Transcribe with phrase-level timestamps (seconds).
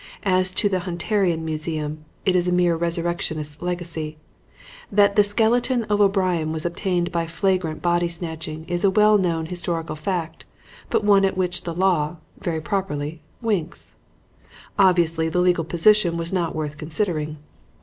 [0.25, 4.17] As to the Hunterian Museum, it is a mere resurrectionist's legacy.
[4.91, 9.45] That the skeleton of O'Brian was obtained by flagrant body snatching is a well known
[9.45, 10.43] historical fact,
[10.89, 13.93] but one at which the law, very properly, winks.
[14.79, 17.37] Obviously the legal position was not worth considering.